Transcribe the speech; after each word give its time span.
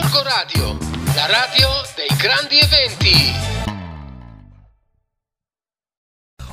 Gorgo 0.00 0.22
Radio, 0.22 0.78
la 1.12 1.26
radio 1.26 1.68
dei 1.96 2.16
grandi 2.16 2.56
eventi. 2.56 3.34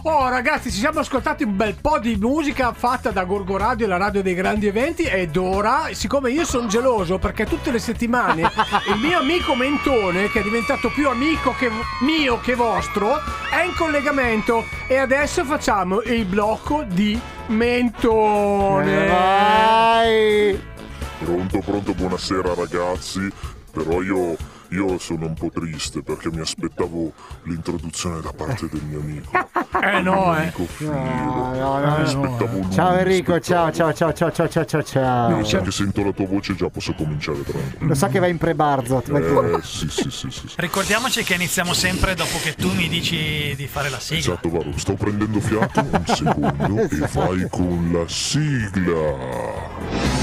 Oh 0.01 0.27
ragazzi, 0.29 0.71
ci 0.71 0.79
siamo 0.79 1.01
ascoltati 1.01 1.43
un 1.43 1.55
bel 1.55 1.75
po' 1.79 1.99
di 1.99 2.15
musica 2.15 2.73
fatta 2.73 3.11
da 3.11 3.23
Gorgo 3.23 3.55
Radio, 3.55 3.85
la 3.85 3.97
radio 3.97 4.23
dei 4.23 4.33
grandi 4.33 4.65
eventi 4.65 5.03
ed 5.03 5.37
ora, 5.37 5.89
siccome 5.91 6.31
io 6.31 6.43
sono 6.43 6.65
geloso 6.65 7.19
perché 7.19 7.45
tutte 7.45 7.69
le 7.69 7.77
settimane 7.77 8.41
il 8.91 8.99
mio 8.99 9.19
amico 9.19 9.53
Mentone, 9.53 10.27
che 10.31 10.39
è 10.39 10.43
diventato 10.43 10.89
più 10.89 11.07
amico 11.07 11.53
che 11.53 11.69
mio 12.01 12.39
che 12.39 12.55
vostro, 12.55 13.21
è 13.51 13.63
in 13.63 13.75
collegamento 13.75 14.65
e 14.87 14.97
adesso 14.97 15.45
facciamo 15.45 16.01
il 16.01 16.25
blocco 16.25 16.81
di 16.81 17.19
Mentone. 17.47 19.05
Vai! 19.07 20.73
Pronto, 21.19 21.59
pronto, 21.59 21.93
buonasera 21.93 22.53
ragazzi. 22.53 23.31
Però 23.71 24.01
io, 24.01 24.37
io 24.69 24.97
sono 24.99 25.25
un 25.25 25.33
po' 25.33 25.49
triste 25.53 26.01
perché 26.01 26.29
mi 26.31 26.39
aspettavo 26.39 27.11
l'introduzione 27.43 28.21
da 28.21 28.31
parte 28.31 28.69
del 28.69 28.81
mio 28.83 28.99
amico. 28.99 29.31
Eh 29.75 30.01
no, 30.01 30.35
eh. 30.35 30.41
Amico 30.43 30.65
Filo. 30.65 30.93
No, 30.93 31.51
no, 31.53 31.79
no, 31.79 31.79
Mi 31.79 31.81
no. 31.81 31.95
aspettavo 32.23 32.57
lui. 32.59 32.71
Ciao 32.71 32.97
Enrico, 32.97 33.33
aspettavo. 33.33 33.71
ciao, 33.73 33.93
ciao, 33.93 34.13
ciao, 34.13 34.31
ciao, 34.31 34.49
ciao, 34.49 34.65
ciao, 34.65 34.83
ciao, 34.83 35.29
Io 35.29 35.35
ciao. 35.35 35.45
sa 35.45 35.61
che 35.61 35.71
sento 35.71 36.03
la 36.03 36.11
tua 36.13 36.25
voce 36.25 36.55
già 36.55 36.69
posso 36.69 36.93
cominciare 36.95 37.43
tranquillo. 37.43 37.87
Lo 37.89 37.93
sa 37.93 38.07
che 38.07 38.19
va 38.19 38.27
in 38.27 38.37
pre-barzot, 38.37 39.11
vai 39.11 39.21
pure. 39.21 39.57
Eh, 39.57 39.61
sì, 39.63 39.87
sì, 39.89 40.09
sì, 40.09 40.31
sì. 40.31 40.47
sì. 40.47 40.53
Ricordiamoci 40.55 41.23
che 41.23 41.33
iniziamo 41.35 41.73
sempre 41.73 42.15
dopo 42.15 42.37
che 42.41 42.55
tu 42.55 42.71
mi 42.73 42.87
dici 42.87 43.53
di 43.55 43.67
fare 43.67 43.89
la 43.89 43.99
sigla. 43.99 44.19
Esatto, 44.19 44.49
Varo, 44.49 44.71
sto 44.77 44.93
prendendo 44.93 45.39
fiato 45.41 45.81
un 45.81 46.03
secondo 46.05 46.81
e 46.89 47.09
vai 47.11 47.47
con 47.49 47.89
la 47.91 48.07
sigla. 48.07 50.14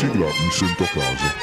Sigla 0.00 0.24
mi 0.24 0.50
sento 0.50 0.82
a 0.82 0.86
casa. 0.86 1.34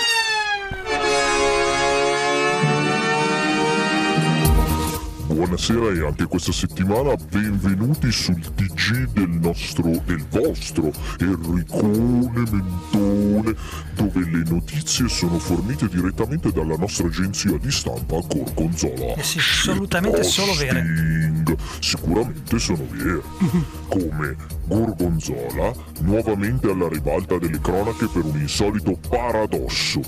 Buonasera 5.28 5.90
e 5.92 6.04
anche 6.04 6.26
questa 6.26 6.52
settimana 6.52 7.14
benvenuti 7.30 8.12
sul 8.12 8.40
TG 8.40 9.12
del 9.12 9.30
nostro, 9.30 9.92
del 10.06 10.26
vostro 10.32 10.92
Enricone 11.20 12.44
Mentone, 12.50 13.56
dove 13.94 14.22
le 14.22 14.44
notizie 14.50 15.08
sono 15.08 15.38
fornite 15.38 15.88
direttamente 15.88 16.52
dalla 16.52 16.78
nostra 16.78 17.06
agenzia 17.06 17.56
di 17.60 17.70
stampa 17.70 18.20
Gorgonzola. 18.28 19.14
Eh 19.14 19.24
sì, 19.24 19.38
assolutamente 19.38 20.24
solo 20.24 20.56
vere. 20.56 21.44
Sicuramente 21.80 22.58
sono 22.58 22.88
vere. 22.90 23.22
Come 23.88 24.57
Gorgonzola, 24.68 25.74
nuovamente 26.02 26.70
alla 26.70 26.90
ribalta 26.90 27.38
delle 27.38 27.60
cronache 27.60 28.08
per 28.08 28.26
un 28.26 28.38
insolito 28.38 28.98
paradosso. 29.08 30.02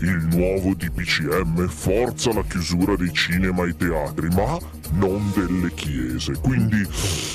Il 0.00 0.28
nuovo 0.30 0.74
DPCM 0.74 1.66
forza 1.66 2.32
la 2.32 2.44
chiusura 2.44 2.94
dei 2.94 3.12
cinema 3.12 3.64
e 3.64 3.74
teatri, 3.74 4.28
ma 4.28 4.58
non 4.92 5.32
delle 5.34 5.72
chiese. 5.74 6.34
Quindi 6.40 6.86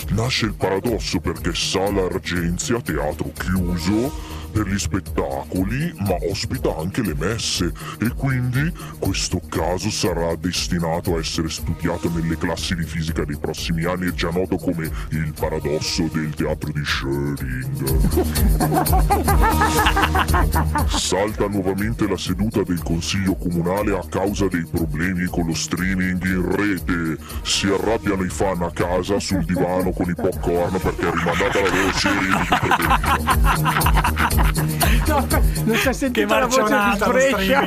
nasce 0.09 0.45
il 0.45 0.53
paradosso 0.53 1.19
perché 1.19 1.53
Sala 1.55 2.03
Argenzia, 2.05 2.79
teatro 2.79 3.31
chiuso, 3.37 4.11
per 4.51 4.67
gli 4.67 4.77
spettacoli, 4.77 5.93
ma 5.99 6.17
ospita 6.29 6.75
anche 6.77 7.01
le 7.01 7.15
messe 7.15 7.71
e 7.99 8.09
quindi 8.15 8.71
questo 8.99 9.41
caso 9.49 9.89
sarà 9.89 10.35
destinato 10.35 11.15
a 11.15 11.19
essere 11.19 11.49
studiato 11.49 12.09
nelle 12.09 12.37
classi 12.37 12.75
di 12.75 12.83
fisica 12.83 13.23
dei 13.23 13.37
prossimi 13.37 13.85
anni, 13.85 14.09
è 14.09 14.13
già 14.13 14.29
noto 14.29 14.57
come 14.57 14.91
il 15.09 15.33
paradosso 15.37 16.09
del 16.11 16.33
teatro 16.35 16.71
di 16.71 16.81
Schrödinger. 16.81 17.99
Salta 20.87 21.47
nuovamente 21.47 22.07
la 22.07 22.17
seduta 22.17 22.63
del 22.63 22.81
consiglio 22.83 23.35
comunale 23.35 23.97
a 23.97 24.03
causa 24.09 24.47
dei 24.47 24.65
problemi 24.65 25.25
con 25.25 25.45
lo 25.47 25.53
streaming 25.53 26.23
in 26.25 26.55
rete. 26.55 27.17
Si 27.43 27.67
arrabbiano 27.67 28.23
i 28.23 28.29
fan 28.29 28.61
a 28.61 28.71
casa 28.71 29.19
sul 29.19 29.43
divano 29.45 29.91
con 29.91 30.09
i 30.09 30.15
popcorn 30.15 30.79
perché 30.79 31.07
è 31.07 31.11
rimandata 31.11 31.61
la 31.61 31.69
loro 31.69 31.91
serie 31.93 32.19
di. 32.21 32.27
No, 35.07 35.27
non 35.63 35.75
si 35.75 35.87
è 35.87 35.93
sentita 35.93 36.39
la 36.39 36.45
voce 36.45 36.63
di 36.63 36.97
Brescia. 37.05 37.61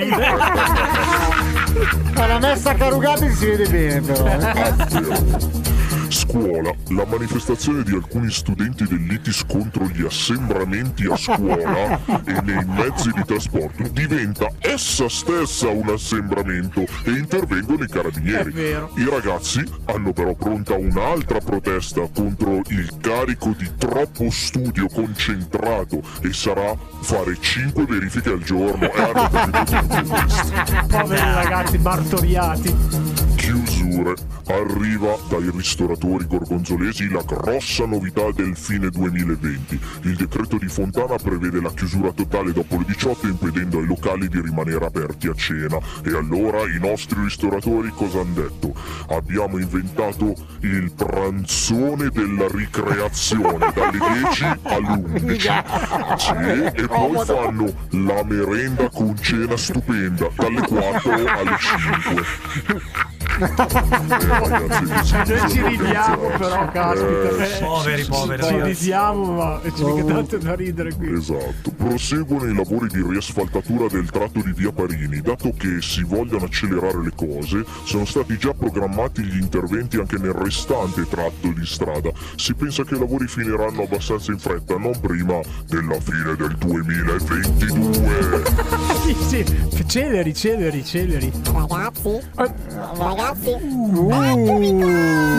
Ma 2.14 2.26
la 2.26 2.38
messa 2.38 2.74
Carugati 2.74 3.32
si 3.32 3.46
vede 3.46 3.68
bene 3.68 4.00
però. 4.00 4.24
eh. 6.14 6.24
Scuola. 6.24 6.74
La 6.88 7.04
manifestazione 7.06 7.82
di 7.82 7.92
alcuni 7.92 8.30
studenti 8.30 8.84
dell'ITIS 8.84 9.44
contro 9.46 9.86
gli 9.88 10.04
assembramenti 10.04 11.06
a 11.06 11.16
scuola 11.16 12.00
e 12.24 12.40
nei 12.42 12.64
mezzi 12.64 13.10
di 13.10 13.22
trasporto 13.24 13.82
diventa 13.92 14.48
essa 14.60 15.08
stessa 15.08 15.68
un 15.68 15.88
assembramento 15.88 16.84
e 17.04 17.10
intervengono 17.10 17.84
i 17.84 17.88
carabinieri. 17.88 18.52
I 18.54 19.08
ragazzi 19.08 19.64
hanno 19.86 20.12
però 20.12 20.34
pronta 20.34 20.74
un'altra 20.74 21.38
protesta 21.38 22.08
contro 22.14 22.60
il 22.68 22.90
carico 23.00 23.54
di 23.56 23.70
troppo 23.76 24.30
studio 24.30 24.86
concentrato 24.88 26.00
e 26.22 26.32
sarà 26.32 26.76
fare 27.00 27.36
5 27.38 27.84
verifiche 27.86 28.30
al 28.30 28.42
giorno 28.42 28.84
e 28.84 29.12
questo. 29.12 30.12
Poveri 30.88 31.32
ragazzi 31.34 31.78
martoriati. 31.78 33.13
Chiusure. 33.94 34.14
Arriva 34.48 35.16
dai 35.28 35.50
ristoratori 35.54 36.26
gorgonzolesi 36.26 37.08
la 37.10 37.22
grossa 37.22 37.86
novità 37.86 38.30
del 38.32 38.56
fine 38.56 38.90
2020. 38.90 39.80
Il 40.02 40.16
decreto 40.16 40.58
di 40.58 40.66
Fontana 40.66 41.16
prevede 41.16 41.60
la 41.60 41.72
chiusura 41.72 42.12
totale 42.12 42.52
dopo 42.52 42.76
le 42.76 42.84
18 42.86 43.26
impedendo 43.28 43.78
ai 43.78 43.86
locali 43.86 44.28
di 44.28 44.40
rimanere 44.40 44.84
aperti 44.84 45.28
a 45.28 45.34
cena. 45.34 45.78
E 46.04 46.14
allora 46.14 46.62
i 46.62 46.78
nostri 46.80 47.22
ristoratori 47.22 47.90
cosa 47.90 48.20
hanno 48.20 48.34
detto? 48.34 48.74
Abbiamo 49.10 49.58
inventato 49.58 50.34
il 50.60 50.92
pranzone 50.92 52.08
della 52.10 52.48
ricreazione 52.48 53.72
dalle 53.72 53.98
10 53.98 54.44
alle 54.62 54.88
11. 54.88 55.48
Sì, 56.16 56.32
e 56.82 56.86
poi 56.88 57.24
fanno 57.24 57.72
la 57.90 58.24
merenda 58.24 58.88
con 58.90 59.16
cena 59.20 59.56
stupenda 59.56 60.28
dalle 60.36 60.60
4 60.60 61.12
alle 61.12 61.56
5. 61.58 63.13
Noi 63.38 63.50
ci 65.50 65.62
ridiamo 65.62 66.28
però, 66.38 66.68
caspita. 66.70 67.44
Eh, 67.44 67.58
Poveri, 67.60 68.04
poveri 68.04 68.42
Ci 68.44 68.62
ridiamo, 68.62 69.32
ma 69.32 69.60
ci 69.74 69.84
mica 69.84 70.04
tanto 70.04 70.38
da 70.38 70.54
ridere 70.54 70.94
qui. 70.94 71.12
Esatto. 71.12 71.72
Proseguono 71.76 72.48
i 72.48 72.54
lavori 72.54 72.86
di 72.88 73.02
riasfaltatura 73.02 73.88
del 73.88 74.08
tratto 74.10 74.40
di 74.40 74.52
via 74.52 74.70
Parini. 74.70 75.20
Dato 75.20 75.52
che 75.56 75.78
si 75.80 76.04
vogliono 76.04 76.44
accelerare 76.44 77.02
le 77.02 77.12
cose, 77.14 77.64
sono 77.84 78.04
stati 78.04 78.36
già 78.38 78.52
programmati 78.52 79.22
gli 79.22 79.40
interventi 79.40 79.96
anche 79.96 80.16
nel 80.18 80.32
restante 80.32 81.06
tratto 81.08 81.48
di 81.48 81.66
strada. 81.66 82.10
Si 82.36 82.54
pensa 82.54 82.84
che 82.84 82.94
i 82.94 82.98
lavori 82.98 83.26
finiranno 83.26 83.82
abbastanza 83.82 84.30
in 84.30 84.38
fretta, 84.38 84.76
non 84.76 84.98
prima 85.00 85.40
della 85.66 85.98
fine 86.00 86.36
del 86.36 86.54
2022. 86.56 88.92
Sì, 89.04 89.14
sì, 89.44 89.86
celeri, 89.86 90.34
celeri, 90.34 90.82
celeri. 90.84 91.30
Ragazzi, 91.52 92.08
Eh, 92.38 92.52
ragazzi, 92.96 93.56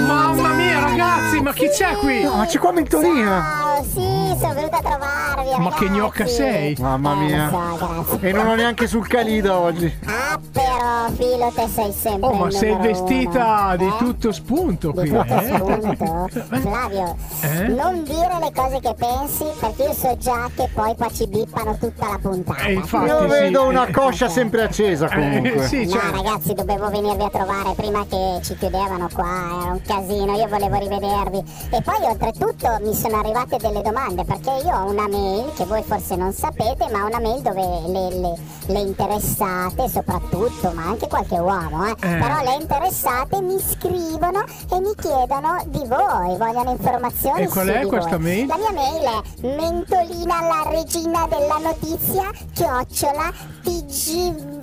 Mamma 0.07 0.49
mia, 0.53 0.79
ragazzi, 0.79 1.41
ma 1.41 1.53
chi 1.53 1.67
c'è 1.69 1.95
qui? 1.97 2.23
No, 2.23 2.35
ma 2.35 2.45
c'è 2.45 2.57
qua 2.59 2.71
Mentolina. 2.71 3.41
ciao, 3.43 3.83
sì, 3.83 4.35
sono 4.39 4.53
venuta 4.53 4.77
a 4.77 4.81
trovarvi. 4.81 5.49
Ma 5.61 5.69
che 5.69 5.85
ragazzi. 5.85 5.88
gnocca 5.89 6.25
sei? 6.27 6.75
Mamma 6.79 7.13
Eh, 7.13 7.15
mia. 7.17 7.49
lo 7.51 8.05
so. 8.07 8.19
E 8.21 8.31
non 8.31 8.47
ho 8.47 8.55
neanche 8.55 8.88
sul 8.88 9.07
Calida 9.07 9.57
oggi. 9.57 9.94
Ah, 10.05 10.39
però, 10.51 11.07
Filo, 11.15 11.51
te 11.55 11.67
sei 11.67 11.91
sempre 11.94 12.27
Oh, 12.29 12.33
ma 12.33 12.47
il 12.47 12.53
sei 12.53 12.75
vestita 12.77 13.63
uno. 13.67 13.75
di 13.77 13.85
Eh? 13.85 13.97
tutto 13.97 14.31
spunto 14.31 14.91
Di 14.91 14.97
qui, 14.99 15.09
tutto 15.09 15.33
eh? 15.35 15.45
spunto? 15.55 16.29
Flavio, 16.59 17.15
Eh? 17.41 17.67
non 17.67 18.03
dire 18.03 18.38
le 18.41 18.51
cose 18.53 18.79
che 18.79 18.94
pensi 18.97 19.45
perché 19.59 19.83
io 19.83 19.94
so 19.94 20.17
già 20.17 20.49
che 20.55 20.69
poi 20.73 20.95
qua 20.95 21.09
ci 21.11 21.27
bippano 21.27 21.77
tutta 21.77 22.07
la 22.09 22.19
puntata. 22.21 22.63
Eh, 22.63 22.74
infatti, 22.74 23.06
Io 23.07 23.19
sì, 23.21 23.27
vedo 23.27 23.63
una 23.68 23.88
eh, 23.88 23.91
coscia 23.91 24.27
sempre 24.30 24.63
accesa 24.63 25.07
eh, 25.09 25.15
comunque. 25.15 25.68
sì, 25.68 25.85
No 25.85 25.91
cioè, 25.91 26.12
ragazzi 26.12 26.53
dovevo 26.53 26.89
venirvi 26.89 27.24
a 27.24 27.30
trovare 27.30 27.44
prima 27.75 28.06
che 28.07 28.39
ci 28.44 28.56
chiudevano 28.56 29.07
qua, 29.13 29.59
era 29.62 29.71
un 29.71 29.81
casino, 29.86 30.36
io 30.36 30.47
volevo 30.47 30.77
rivedervi 30.77 31.44
e 31.71 31.81
poi 31.81 32.03
oltretutto 32.07 32.77
mi 32.81 32.94
sono 32.95 33.19
arrivate 33.19 33.57
delle 33.57 33.81
domande 33.81 34.24
perché 34.25 34.50
io 34.65 34.74
ho 34.75 34.89
una 34.89 35.07
mail 35.07 35.51
che 35.56 35.65
voi 35.65 35.83
forse 35.83 36.15
non 36.15 36.31
sapete 36.33 36.88
ma 36.92 37.06
una 37.06 37.19
mail 37.19 37.42
dove 37.42 37.62
le, 37.62 38.09
le- 38.19 38.36
le 38.68 38.80
interessate 38.80 39.88
soprattutto 39.89 40.71
ma 40.74 40.83
anche 40.86 41.07
qualche 41.07 41.38
uomo 41.38 41.86
eh, 41.86 41.92
Eh. 41.92 42.18
però 42.18 42.42
le 42.44 42.57
interessate 42.62 43.42
mi 43.42 43.59
scrivono 43.59 44.44
e 44.71 44.80
mi 44.80 44.94
chiedono 44.95 45.62
di 45.68 45.86
voi, 45.88 46.38
vogliono 46.38 46.71
informazioni 46.71 47.44
E 47.44 47.47
qual 47.47 47.68
è 47.68 47.86
questa 47.86 48.18
voi. 48.18 48.21
mail? 48.21 48.47
La 48.47 48.57
mia 48.57 48.71
mail 48.71 49.03
è 49.03 49.56
mentolina 49.56 50.42
la 50.42 50.69
regina 50.71 51.27
della 51.27 51.57
notizia 51.62 52.30
chiocciola 52.53 53.31
tg 53.63 54.55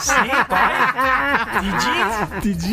Sì, 0.00 0.30
poi 0.48 0.72
TG 1.60 1.84
TG? 2.40 2.66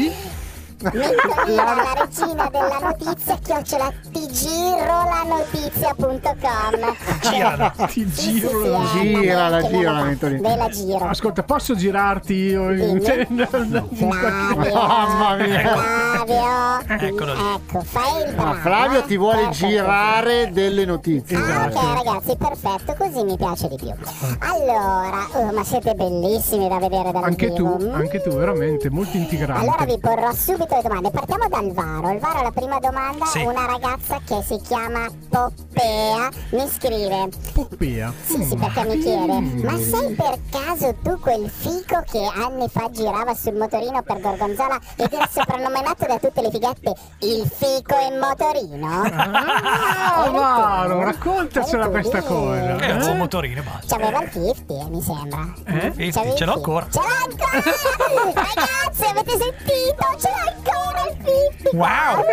Mentolina, 0.82 1.76
la 1.76 1.92
regina 1.94 2.48
della 2.50 2.80
notizia, 2.82 3.38
chiocciola 3.44 3.92
tgirolanotizia.com 4.14 6.96
Girala. 7.22 7.74
Ti 7.76 7.90
Sì, 7.90 8.06
giro. 8.40 8.50
sì, 8.50 8.64
sì, 8.98 9.26
la- 9.26 9.50
me 9.60 9.84
la- 9.84 10.04
Mentolina. 10.04 10.48
Ve 10.50 10.56
la 10.56 10.70
giro. 10.70 11.06
Ascolta, 11.10 11.44
posso 11.44 11.76
girarti 11.76 12.34
io? 12.34 12.70
Cioè, 13.04 13.28
no, 13.30 13.46
Mamma 13.92 15.36
mia. 15.36 16.09
Flavio, 16.34 17.08
Eccolo 17.08 17.34
lì. 17.34 17.42
ecco, 17.56 17.82
fai 17.82 18.22
il 18.30 18.36
Ma 18.36 18.44
bravo. 18.44 18.60
Flavio 18.60 19.00
eh. 19.00 19.06
ti 19.06 19.18
vuole 19.18 19.42
Perfetto. 19.44 19.68
girare 19.68 20.50
delle 20.52 20.86
notizie. 20.86 21.38
Ah, 21.38 21.66
ok 21.66 22.04
ragazzi, 22.04 22.36
perfetto, 22.38 22.96
così 22.98 23.24
mi 23.24 23.36
piace 23.38 23.68
di 23.68 23.76
più. 23.78 23.92
Allora, 24.40 25.28
oh, 25.34 25.52
ma 25.54 25.64
siete 25.64 25.94
bellissimi 25.96 26.68
da 26.68 26.78
vedere 26.80 27.12
dal 27.12 27.24
Anche 27.24 27.48
vivo. 27.48 27.78
tu, 27.78 27.86
Mm. 27.90 27.94
anche 27.96 28.22
tu, 28.22 28.30
veramente, 28.32 28.90
molto 28.90 29.18
integrante. 29.18 29.66
Allora 29.68 29.86
vi 29.86 29.98
porrò 30.00 30.32
subito 30.34 30.76
le 30.76 30.82
domande. 30.84 31.10
Partiamo 31.12 31.48
dal 31.50 31.72
Varo. 31.74 32.10
Il 32.12 32.20
Varo, 32.20 32.42
la 32.44 32.52
prima 32.52 32.80
domanda, 32.80 33.26
Sì. 33.26 33.44
una 33.44 33.66
ragazza 33.66 34.20
che 34.26 34.42
si 34.46 34.60
chiama 34.62 35.08
Poppea 35.30 36.30
mi 36.52 36.68
scrive. 36.70 37.30
Poppea. 37.54 38.14
Sì, 38.26 38.44
sì, 38.44 38.56
perché 38.56 38.84
mi 38.86 39.00
chiede, 39.00 39.40
ma 39.64 39.78
sei 39.78 40.14
per 40.14 40.38
caso 40.52 40.96
tu 41.02 41.20
quel 41.20 41.50
fico 41.50 42.02
che 42.10 42.24
anni 42.36 42.68
fa 42.70 42.90
girava 42.92 43.34
sul 43.34 43.56
motorino 43.56 44.02
per 44.04 44.20
Gorgonzola 44.22 44.78
ed 44.96 45.12
era 45.12 45.28
soprannominato 45.32 46.06
da 46.08 46.19
tutte 46.20 46.42
le 46.42 46.50
fighette 46.52 46.94
il 47.20 47.50
fico 47.52 47.96
in 48.10 48.20
motorino? 48.20 49.02
Ah, 49.04 50.24
tu? 50.26 50.32
Varo, 50.32 51.04
raccontacela 51.04 51.88
questa 51.90 52.22
cosa. 52.22 52.78
È 52.78 52.92
un 52.92 53.02
eh? 53.02 53.14
motorino 53.16 53.60
e 53.60 53.64
basta. 53.64 53.98
C'aveva 53.98 54.24
il 54.24 54.32
50, 54.32 54.74
eh, 54.74 54.90
mi 54.90 55.02
sembra. 55.02 55.54
Eh? 55.66 55.94
Sì, 55.96 56.12
C'avevi 56.12 56.36
ce 56.36 56.46
l'ho 56.46 56.54
ancora. 56.54 56.88
50. 56.90 57.00
Ce 57.00 57.00
l'ha 57.00 58.14
ancora! 58.14 58.34
Ragazzi, 58.56 59.04
avete 59.06 59.32
sentito? 59.32 60.18
Ce 60.18 60.30
l'ha 60.30 60.54
ancora 60.56 61.02
il 61.10 61.18
50! 61.26 61.70
Wow! 61.74 62.24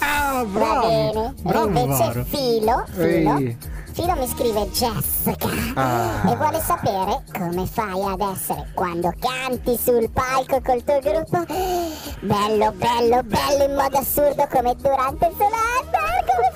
Ah, 0.00 0.44
Va 0.44 0.44
bravo. 0.44 0.86
bene. 0.88 1.34
Bravo, 1.42 1.66
e 1.78 1.80
invece 1.80 2.04
Varo. 2.04 2.24
Filo, 2.24 2.84
Filo, 2.92 3.36
Ehi. 3.38 3.56
Filo 3.98 4.14
mi 4.14 4.28
scrive 4.28 4.70
Jessica 4.70 5.48
Ah. 5.74 6.30
e 6.30 6.36
vuole 6.36 6.60
sapere 6.60 7.24
come 7.36 7.66
fai 7.66 8.00
ad 8.00 8.20
essere 8.20 8.68
quando 8.72 9.12
canti 9.18 9.76
sul 9.76 10.08
palco 10.12 10.60
col 10.62 10.84
tuo 10.84 11.00
gruppo. 11.00 11.44
Bello, 12.20 12.70
bello, 12.76 13.22
bello 13.24 13.64
in 13.64 13.74
modo 13.74 13.98
assurdo 13.98 14.46
come 14.52 14.76
durante 14.76 15.26
il 15.26 15.34
Solar. 15.36 15.68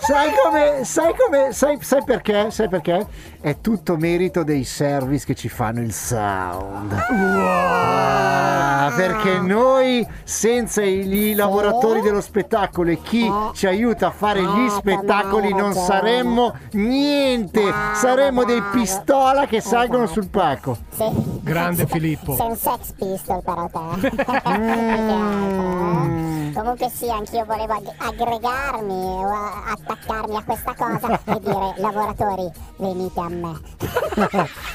Sai 0.04 0.32
come, 0.43 0.84
sai 0.84 1.14
come, 1.16 1.52
sai, 1.52 1.78
sai 1.81 2.02
perché? 2.04 2.50
Sai 2.50 2.69
perché? 2.69 3.06
È 3.40 3.60
tutto 3.60 3.96
merito 3.96 4.43
dei 4.43 4.64
service 4.64 5.25
che 5.25 5.34
ci 5.37 5.49
fanno 5.49 5.81
il 5.81 5.93
sound. 5.93 6.93
Ah, 6.93 8.93
perché 8.96 9.38
noi 9.38 10.04
senza 10.25 10.82
i, 10.82 11.34
lavoratori 11.34 12.00
dello 12.00 12.20
spettacolo 12.20 12.90
e 12.90 13.00
chi 13.00 13.31
ci 13.54 13.66
aiuta 13.69 14.08
a 14.08 14.10
fare 14.10 14.43
gli 14.43 14.64
Eh, 14.66 14.70
spettacoli 14.70 15.54
non 15.54 15.72
saremmo 15.72 16.52
niente, 16.72 17.62
saremmo 17.94 18.43
dei 18.44 18.60
pistola 18.72 19.46
che 19.46 19.60
salgono 19.60 20.02
Esatto. 20.04 20.20
sul 20.20 20.31
palco. 20.31 20.76
Sì. 20.90 21.04
Grande 21.43 21.87
Filippo. 21.87 22.34
Sei 22.34 22.46
un 22.49 22.56
sex 22.56 22.93
pistol 22.99 23.40
però 23.43 23.69
te. 23.70 24.10
Altro, 24.43 24.60
Mm. 24.62 26.49
eh. 26.49 26.52
Comunque 26.52 26.90
sì, 26.90 27.08
anch'io 27.10 27.44
volevo 27.46 27.72
ag- 27.72 27.94
aggregarmi 27.96 28.93
o 28.93 29.32
a- 29.32 29.62
attaccarmi 29.92 30.36
a 30.36 30.42
questa 30.42 30.74
cosa 30.74 31.20
e 31.24 31.40
dire 31.40 31.74
lavoratori 31.76 32.50
venite 32.76 33.20
a 33.20 33.28
me. 33.28 33.60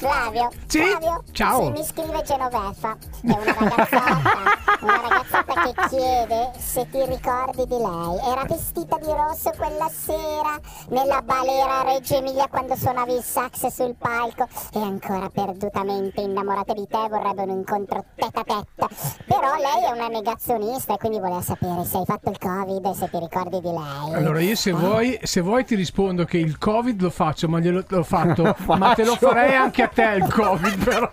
Flavio, 0.00 0.48
Sì? 0.66 0.78
Flavio, 0.80 1.22
Ciao. 1.32 1.70
mi 1.70 1.84
scrive 1.84 2.22
Genoveffa, 2.22 2.96
è 3.22 3.26
una 3.26 3.44
ragazzotta, 3.44 4.32
una 4.80 5.00
ragazzotta 5.08 5.62
che 5.62 5.88
chiede 5.90 6.50
se 6.58 6.88
ti 6.88 7.04
ricordi 7.04 7.66
di 7.66 7.76
lei. 7.76 8.18
Era 8.32 8.44
vestita 8.48 8.96
di 8.96 9.10
rosso 9.12 9.50
quella 9.58 9.90
sera 9.90 10.58
nella 10.88 11.20
balera 11.20 11.80
a 11.80 11.82
Reggio 11.82 12.16
Emilia 12.16 12.46
quando 12.48 12.76
suonavi 12.76 13.12
il 13.12 13.22
sax 13.22 13.66
sul 13.66 13.94
palco 13.98 14.48
e 14.72 14.80
ancora 14.80 15.28
perdutamente 15.28 16.22
innamorata 16.22 16.72
di 16.72 16.86
te 16.88 17.06
vorrebbe 17.10 17.42
un 17.42 17.50
incontro 17.50 18.02
tête 18.14 18.38
a 18.40 18.44
tête. 18.44 18.94
Però 19.26 19.54
lei 19.56 19.84
è 19.86 19.90
una 19.92 20.08
negazionista 20.08 20.94
e 20.94 20.96
quindi 20.96 21.18
voleva 21.20 21.42
sapere 21.42 21.84
se 21.84 21.98
hai 21.98 22.04
fatto 22.06 22.30
il 22.30 22.38
covid 22.38 22.86
e 22.86 22.94
se 22.94 23.10
ti 23.10 23.18
ricordi 23.18 23.60
di 23.60 23.70
lei. 23.70 24.14
Allora 24.14 24.40
io 24.40 24.56
se 24.56 24.72
vuoi, 24.72 25.18
se 25.22 25.42
vuoi 25.42 25.66
ti 25.66 25.74
rispondo 25.74 26.24
che 26.24 26.38
il 26.38 26.56
covid 26.56 26.98
lo 27.02 27.10
faccio, 27.10 27.48
ma 27.50 27.58
glielo 27.60 27.84
l'ho 27.86 28.02
fatto, 28.04 28.54
ma 28.78 28.94
te 28.94 29.04
lo 29.04 29.14
farei 29.16 29.54
anche 29.54 29.82
a 29.82 29.88
te 29.94 30.02
il 30.18 30.26
covid 30.32 30.84
però. 30.84 31.10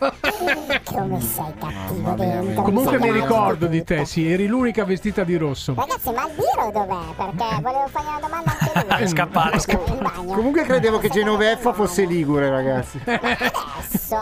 Come 0.83 1.21
sei 1.21 1.53
cattivo 1.59 2.12
dentro. 2.12 2.62
Comunque 2.63 3.00
mi 3.00 3.12
ricordo 3.12 3.68
di 3.68 3.83
te, 3.83 4.06
sì, 4.06 4.31
eri 4.31 4.47
l'unica 4.47 4.83
vestita 4.85 5.24
di 5.24 5.35
rosso. 5.38 5.74
Ragazzi, 5.75 6.12
ma 6.12 6.27
il 6.27 6.33
Biro 6.35 6.71
dov'è? 6.71 7.13
Perché 7.15 7.62
volevo 7.62 7.88
fargli 7.88 8.07
una 8.07 8.19
domanda 8.19 8.56
anche 8.59 8.71
lui. 8.74 9.03
È 9.03 9.07
scappato. 9.07 9.71
In 9.71 10.00
bagno. 10.01 10.33
Comunque 10.33 10.63
credevo 10.63 11.00
che 11.00 11.09
Genoveffa 11.09 11.74
fosse 11.74 12.06
ligure, 12.06 12.50
ragazzi. 12.50 13.01
Adesso, 13.06 14.15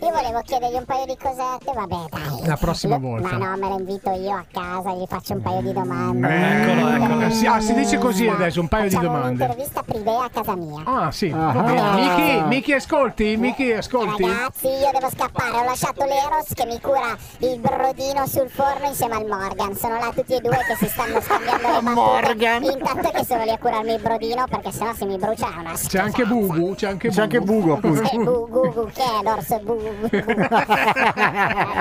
io 0.00 0.10
volevo 0.10 0.40
chiedergli 0.42 0.74
un 0.76 0.84
paio 0.84 1.04
di 1.06 1.16
cosette, 1.20 1.72
vabbè 1.74 1.96
dai. 2.10 2.46
La 2.46 2.56
prossima 2.56 2.98
volta. 2.98 3.36
Ma 3.36 3.46
no, 3.50 3.56
me 3.56 3.68
lo 3.68 3.78
invito 3.78 4.10
io 4.10 4.32
a 4.34 4.44
casa, 4.50 4.92
gli 4.92 5.04
faccio 5.08 5.32
un 5.34 5.42
paio 5.42 5.60
di 5.62 5.72
domande. 5.72 6.28
Eccolo, 6.28 6.88
eccolo. 6.88 7.30
Sì, 7.30 7.46
ah, 7.46 7.60
si 7.60 7.74
dice 7.74 7.98
così 7.98 8.26
adesso, 8.28 8.60
un 8.60 8.68
paio 8.68 8.88
di 8.88 8.94
Facciamo 8.94 9.14
domande. 9.14 9.44
un'intervista 9.44 9.82
privé 9.82 10.16
a 10.16 10.28
casa 10.32 10.54
mia. 10.56 10.82
Ah 10.84 11.10
sì, 11.10 11.30
Ah. 11.34 11.52
va 11.52 11.60
bene. 11.62 11.92
Miki, 11.94 12.42
Miki 12.48 12.72
ascolti, 12.72 13.36
Miki 13.36 13.72
ascolti. 13.72 14.22
Ragazzi, 14.26 14.66
io 14.68 14.90
devo 14.92 15.08
scappare, 15.10 15.56
ho 15.56 15.64
lasciato 15.64 16.04
l'Eros 16.04 16.52
che 16.54 16.66
mi 16.66 16.80
cura 16.80 17.16
il 17.38 17.58
brodino 17.60 18.26
sul 18.26 18.48
forno 18.48 18.86
insieme 18.88 19.14
al 19.16 19.26
Morgan. 19.26 19.74
Sono 19.74 19.98
là 19.98 20.10
tutti 20.14 20.34
e 20.34 20.40
due 20.40 20.58
che 20.66 20.76
si 20.76 20.86
stanno 20.88 21.20
scambiando 21.20 21.66
le 21.68 21.80
battute. 21.80 21.94
Morgan. 21.94 22.62
Intanto 22.64 23.10
che 23.10 23.24
sono 23.24 23.42
lì 23.44 23.50
a 23.50 23.58
curarmi 23.58 23.92
il 23.94 24.00
brodino 24.00 24.44
perché 24.48 24.72
sennò 24.72 24.92
se 24.94 25.04
mi 25.06 25.16
brucia 25.18 25.46
è 25.54 25.58
una 25.58 25.72
C'è 25.74 25.98
anche 25.98 26.24
Bubu, 26.24 26.74
c'è 26.74 26.88
anche 26.88 27.08
C'è 27.08 27.22
anche 27.22 27.40
Bubu. 27.40 27.52
Bugo, 27.54 27.72
appunto. 27.74 28.02
Eh, 28.10 28.16
bu, 28.18 28.48
gu, 28.48 28.72
gu, 28.72 28.86
che 28.92 29.02
è 29.02 29.22
l'orso 29.22 29.43
bu, 29.62 29.76
bu, 29.76 29.90
bu. 30.00 30.08
Va 30.14 30.22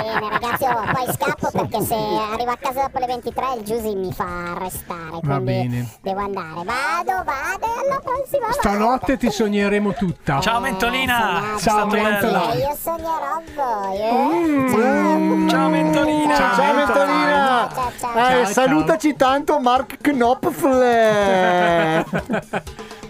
bene 0.01 0.29
ragazzi, 0.29 0.65
oh, 0.65 0.83
poi 0.91 1.05
scappo 1.13 1.49
perché 1.51 1.81
se 1.81 1.95
arrivo 1.95 2.51
a 2.51 2.57
casa 2.59 2.81
dopo 2.81 2.99
le 2.99 3.05
23 3.05 3.45
il 3.57 3.63
Giusy 3.63 3.95
mi 3.95 4.11
fa 4.13 4.25
arrestare. 4.51 5.19
Va 5.21 5.35
Quindi 5.39 5.67
bene. 5.67 5.87
devo 6.01 6.19
andare. 6.19 6.63
Vado, 6.63 7.23
vado 7.23 7.65
e 7.65 7.79
alla 7.85 7.99
prossima 8.03 8.47
volta. 8.47 8.59
Stanotte 8.59 9.17
ti 9.17 9.31
sogneremo 9.31 9.93
tutta. 9.93 10.39
Ciao 10.39 10.59
Mentolina, 10.59 11.55
Eh, 11.55 11.59
Ciao, 11.59 11.85
Mentolina. 11.85 12.19
bello. 12.19 12.51
E 12.51 12.57
io 12.57 12.75
sognerò 12.79 13.41
voi. 13.55 13.99
Eh? 13.99 14.69
Ciao. 14.69 15.47
Ciao 15.49 15.69
Mentolina. 15.69 16.35
Ciao, 16.35 16.55
Ciao, 16.55 16.73
Mentolina! 16.73 17.69
Ciao, 17.73 17.91
ciao. 17.99 18.15
Eh, 18.15 18.43
Ciao, 18.43 18.45
salutaci 18.45 19.15
tanto 19.15 19.59
Mark 19.59 19.97
Knopfler! 20.01 22.03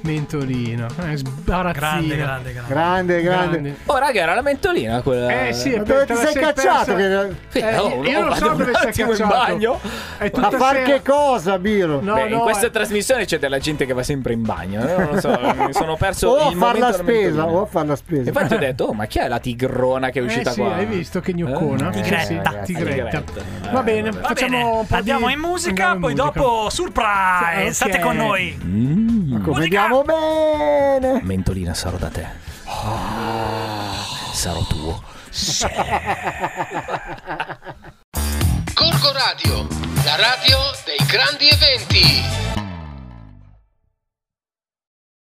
Mentolino, 0.04 0.88
eh, 1.10 1.16
sbarazzino. 1.16 1.72
Grande, 1.72 2.16
grande, 2.18 2.52
grande. 2.54 2.74
grande, 2.74 3.22
grande. 3.22 3.76
Oh, 3.86 3.98
raga, 3.98 4.22
era 4.22 4.34
la 4.36 4.42
mentolina 4.42 5.02
quella. 5.02 5.48
Eh 5.48 5.54
sì, 5.54 5.76
Ma 5.78 5.84
dove 5.84 6.06
ti 6.06 6.16
sei 6.16 6.34
cacciato? 6.34 6.94
Che- 6.96 7.32
Eh, 7.54 7.78
oh, 7.78 8.04
io 8.04 8.20
no, 8.20 8.28
non 8.28 8.36
so 8.36 8.46
vado 8.48 8.58
dove 8.58 8.72
un 8.72 8.76
sei 8.78 8.90
attimo 8.90 9.12
in 9.12 9.18
cacciato. 9.18 9.38
bagno. 9.38 9.80
È 10.18 10.26
A 10.26 10.30
tutta 10.30 10.52
far 10.52 10.76
sera- 10.76 10.86
che 10.86 11.02
cosa, 11.04 11.58
Biro? 11.58 12.02
No, 12.02 12.16
Beh, 12.16 12.28
no, 12.28 12.36
in 12.36 12.42
questa 12.42 12.68
eh, 12.68 12.72
trasmissione 12.72 13.24
c'è 13.26 13.40
della 13.40 13.60
gente 13.60 13.86
che 13.86 13.94
va 13.94 14.04
sempre 14.04 14.34
in 14.34 14.42
bagno. 14.42 14.86
eh, 14.86 14.94
Non 14.98 15.10
lo 15.14 15.20
so, 15.22 15.30
mi 15.66 15.74
sono 15.74 15.96
perso 15.96 16.28
O 16.28 16.48
a 16.48 16.50
il 16.52 16.58
far 16.58 16.78
la 16.78 16.92
spesa, 16.92 17.46
o 17.46 17.62
a 17.62 17.66
far 17.66 17.86
la 17.86 17.96
spesa. 17.96 18.28
Infatti 18.30 18.54
ho 18.56 18.60
detto, 18.60 18.84
oh, 18.86 18.94
ma 18.94 19.06
chi 19.06 19.20
è 19.20 19.28
la 19.30 19.40
tigrona 19.40 20.10
che 20.10 20.20
è 20.20 20.22
eh 20.22 20.26
uscita 20.26 20.52
sì, 20.52 20.60
qua? 20.60 20.76
hai 20.76 20.86
visto 20.86 21.22
che 21.22 21.34
gnoccona? 21.34 21.90
Eh, 21.92 22.02
Tigretta. 22.02 22.52
Tigretta. 22.66 23.24
Va 23.72 23.82
bene, 23.84 24.12
Va 24.12 24.20
facciamo 24.28 24.58
bene, 24.58 24.70
un 24.80 24.86
po' 24.88 24.96
andiamo 24.96 25.28
di... 25.28 25.34
in 25.34 25.40
musica, 25.40 25.70
andiamo 25.92 26.00
poi 26.02 26.12
in 26.12 26.18
musica. 26.18 26.40
dopo 26.42 26.70
surprise. 26.70 27.72
State 27.74 28.00
con 28.00 28.16
noi. 28.18 28.60
Mm, 28.64 29.42
Come 29.44 29.68
Musica! 29.94 30.02
vediamo 30.02 30.04
bene! 30.04 31.22
mentolina 31.22 31.74
sarò 31.76 31.98
da 31.98 32.10
te. 32.10 32.28
Sarò 34.34 34.62
tuo. 34.64 35.04
Corco 38.74 39.12
Radio, 39.12 39.68
la 40.04 40.16
radio 40.16 40.58
dei 40.86 41.06
grandi 41.06 41.48
eventi. 41.48 42.53